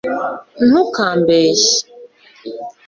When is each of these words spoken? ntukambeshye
ntukambeshye 0.67 1.75